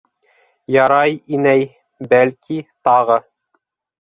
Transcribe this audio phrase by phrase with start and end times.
[0.75, 1.67] Ярай, инәй,
[2.15, 2.59] бәлки,
[2.91, 3.21] тағы...